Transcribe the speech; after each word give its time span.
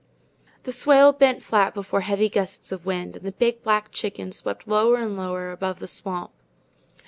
The 0.63 0.71
swale 0.71 1.13
bent 1.13 1.43
flat 1.43 1.75
before 1.75 2.01
heavy 2.01 2.27
gusts 2.27 2.71
of 2.71 2.87
wind, 2.87 3.17
and 3.17 3.23
the 3.23 3.33
big 3.33 3.61
black 3.61 3.91
chicken 3.91 4.31
swept 4.31 4.67
lower 4.67 4.95
and 4.97 5.15
lower 5.15 5.51
above 5.51 5.77
the 5.77 5.87
swamp. 5.87 6.31